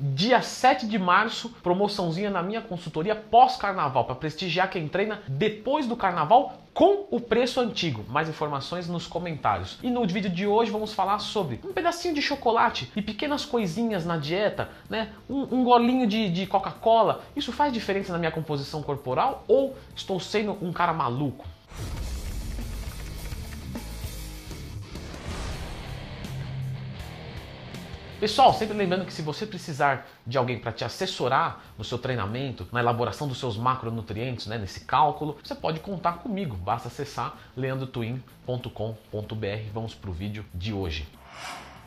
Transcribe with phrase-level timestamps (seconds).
[0.00, 5.96] Dia 7 de março, promoçãozinha na minha consultoria pós-carnaval, para prestigiar quem treina depois do
[5.96, 8.04] carnaval com o preço antigo.
[8.08, 9.76] Mais informações nos comentários.
[9.82, 14.06] E no vídeo de hoje vamos falar sobre um pedacinho de chocolate e pequenas coisinhas
[14.06, 15.10] na dieta, né?
[15.28, 17.24] Um, um golinho de, de Coca-Cola.
[17.34, 21.44] Isso faz diferença na minha composição corporal ou estou sendo um cara maluco?
[28.20, 32.66] Pessoal, sempre lembrando que se você precisar de alguém para te assessorar no seu treinamento,
[32.72, 36.56] na elaboração dos seus macronutrientes, né, nesse cálculo, você pode contar comigo.
[36.56, 39.70] Basta acessar leandrotwin.com.br.
[39.72, 41.06] Vamos para o vídeo de hoje.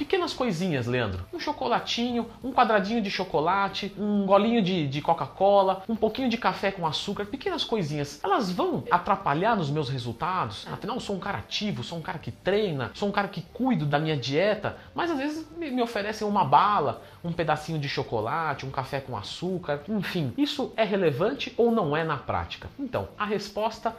[0.02, 1.23] Pequenas coisinhas, Leandro.
[1.32, 6.72] Um chocolatinho, um quadradinho de chocolate, um golinho de, de Coca-Cola, um pouquinho de café
[6.72, 8.20] com açúcar, pequenas coisinhas.
[8.24, 10.66] Elas vão atrapalhar nos meus resultados?
[10.74, 13.44] Afinal, eu sou um cara ativo, sou um cara que treina, sou um cara que
[13.54, 17.88] cuido da minha dieta, mas às vezes me, me oferecem uma bala, um pedacinho de
[17.88, 20.34] chocolate, um café com açúcar, enfim.
[20.36, 22.68] Isso é relevante ou não é na prática?
[22.79, 23.96] Então, a resposta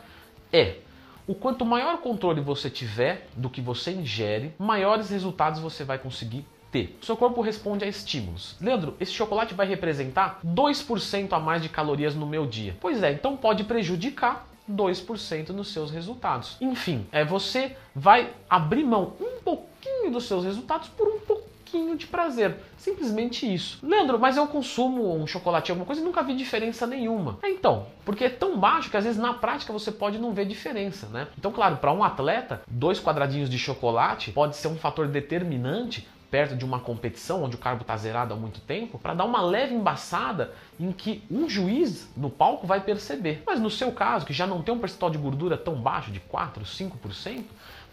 [0.52, 0.78] é
[1.26, 6.44] o quanto maior controle você tiver do que você ingere, maiores resultados você vai conseguir
[6.70, 6.98] ter.
[7.02, 8.56] Seu corpo responde a estímulos.
[8.60, 12.76] Leandro, esse chocolate vai representar 2% a mais de calorias no meu dia.
[12.80, 16.56] Pois é, então pode prejudicar 2% nos seus resultados.
[16.60, 21.11] Enfim, é você vai abrir mão um pouquinho dos seus resultados por
[21.72, 22.56] pouquinho de prazer.
[22.76, 23.78] Simplesmente isso.
[23.82, 27.38] Leandro, mas eu consumo um chocolate alguma coisa e nunca vi diferença nenhuma.
[27.42, 30.44] É, então, porque é tão baixo que às vezes na prática você pode não ver
[30.44, 31.28] diferença, né?
[31.38, 36.56] Então, claro, para um atleta, dois quadradinhos de chocolate pode ser um fator determinante perto
[36.56, 39.74] de uma competição onde o carbo está zerado há muito tempo, para dar uma leve
[39.74, 43.42] embaçada em que um juiz no palco vai perceber.
[43.46, 46.20] Mas no seu caso, que já não tem um percentual de gordura tão baixo, de
[46.20, 47.44] 4, 5%,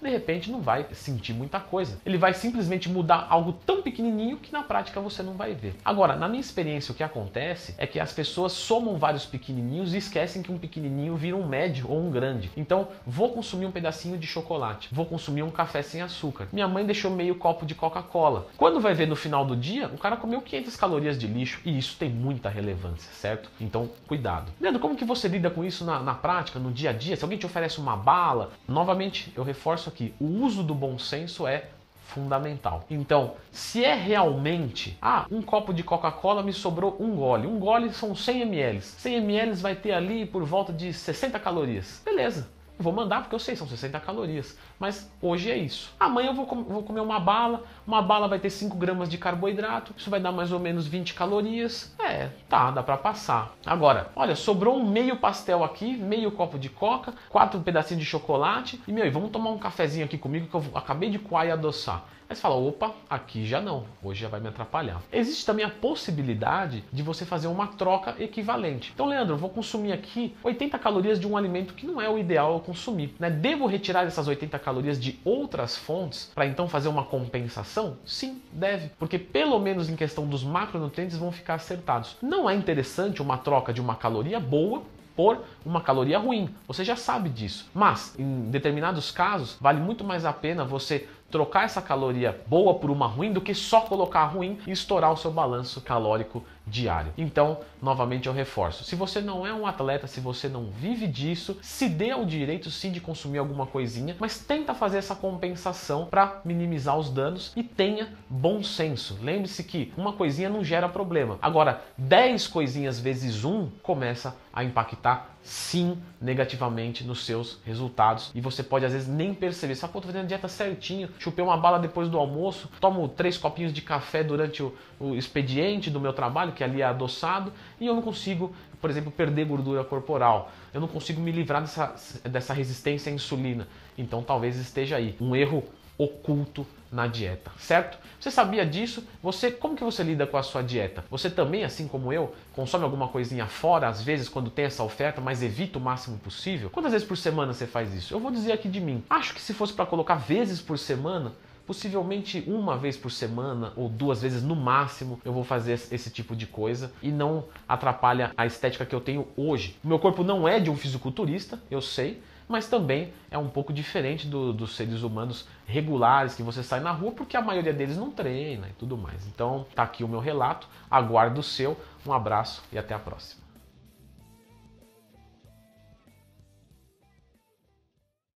[0.02, 2.00] de repente não vai sentir muita coisa.
[2.06, 5.76] Ele vai simplesmente mudar algo tão pequenininho que na prática você não vai ver.
[5.84, 9.98] Agora, na minha experiência, o que acontece é que as pessoas somam vários pequenininhos e
[9.98, 12.52] esquecem que um pequenininho vira um médio ou um grande.
[12.56, 16.48] Então, vou consumir um pedacinho de chocolate, vou consumir um café sem açúcar.
[16.52, 18.48] Minha mãe deixou meio copo de Coca-Cola.
[18.58, 21.78] Quando vai ver no final do dia, o cara comeu 500 calorias de lixo e
[21.78, 23.50] isso tem muita relevância, certo?
[23.60, 24.52] Então, cuidado.
[24.60, 27.16] Leandro, como que você lida com isso na, na prática, no dia a dia?
[27.16, 31.46] Se alguém te oferece uma bala, novamente, eu reforço aqui, o uso do bom senso
[31.46, 31.66] é
[32.10, 32.86] fundamental.
[32.90, 37.48] Então, se é realmente, ah, um copo de Coca-Cola me sobrou um gole.
[37.48, 38.82] Um gole são 100 ml.
[38.82, 42.02] 100 ml vai ter ali por volta de 60 calorias.
[42.04, 42.50] Beleza.
[42.80, 44.58] Vou mandar porque eu sei, são 60 calorias.
[44.80, 45.94] Mas hoje é isso.
[46.00, 47.64] Amanhã eu vou, com vou comer uma bala.
[47.86, 49.94] Uma bala vai ter 5 gramas de carboidrato.
[49.98, 51.94] Isso vai dar mais ou menos 20 calorias.
[52.00, 53.54] É, tá, dá para passar.
[53.66, 58.82] Agora, olha, sobrou um meio pastel aqui, meio copo de coca, quatro pedacinhos de chocolate.
[58.88, 61.52] E, meu, e vamos tomar um cafezinho aqui comigo que eu acabei de coar e
[61.52, 62.06] adoçar.
[62.30, 65.02] Aí você fala, opa, aqui já não, hoje já vai me atrapalhar.
[65.12, 68.92] Existe também a possibilidade de você fazer uma troca equivalente.
[68.94, 72.60] Então, Leandro, vou consumir aqui 80 calorias de um alimento que não é o ideal
[72.70, 73.16] consumir.
[73.20, 73.32] Né?
[73.32, 77.98] Devo retirar essas 80 calorias de outras fontes para então fazer uma compensação?
[78.06, 82.16] Sim, deve, porque pelo menos em questão dos macronutrientes vão ficar acertados.
[82.22, 84.84] Não é interessante uma troca de uma caloria boa
[85.16, 86.50] por uma caloria ruim.
[86.68, 87.70] Você já sabe disso.
[87.74, 92.90] Mas em determinados casos, vale muito mais a pena você trocar essa caloria boa por
[92.90, 97.14] uma ruim do que só colocar a ruim e estourar o seu balanço calórico diário.
[97.18, 101.58] Então, novamente eu reforço: se você não é um atleta, se você não vive disso,
[101.62, 106.42] se dê ao direito sim de consumir alguma coisinha, mas tenta fazer essa compensação para
[106.46, 109.18] minimizar os danos e tenha bom senso.
[109.22, 111.38] Lembre-se que uma coisinha não gera problema.
[111.42, 118.62] Agora, 10 coisinhas vezes um começa a impactar sim negativamente nos seus resultados e você
[118.62, 119.76] pode às vezes nem perceber.
[119.76, 123.38] Você pô, tô fazendo a dieta certinho, chupei uma bala depois do almoço, tomo três
[123.38, 127.88] copinhos de café durante o, o expediente do meu trabalho, que ali é adoçado, e
[127.88, 130.52] eu não consigo, por exemplo, perder gordura corporal.
[130.74, 131.96] Eu não consigo me livrar dessa,
[132.26, 133.66] dessa resistência à insulina.
[133.98, 135.64] Então talvez esteja aí um erro
[135.98, 137.98] oculto na dieta, certo?
[138.20, 139.08] Você sabia disso?
[139.24, 141.06] Você, como que você lida com a sua dieta?
[141.10, 145.22] Você também, assim como eu, consome alguma coisinha fora às vezes quando tem essa oferta,
[145.22, 146.70] mas evita o máximo possível?
[146.70, 148.14] Quantas vezes por semana você faz isso?
[148.14, 149.04] Eu vou dizer aqui de mim.
[149.10, 151.32] Acho que se fosse para colocar vezes por semana,
[151.70, 156.36] possivelmente uma vez por semana ou duas vezes no máximo eu vou fazer esse tipo
[156.36, 159.78] de coisa e não atrapalha a estética que eu tenho hoje.
[159.84, 164.26] Meu corpo não é de um fisiculturista, eu sei, mas também é um pouco diferente
[164.26, 168.10] do, dos seres humanos regulares que você sai na rua, porque a maioria deles não
[168.10, 169.28] treina e tudo mais.
[169.28, 173.49] Então tá aqui o meu relato, aguardo o seu, um abraço e até a próxima.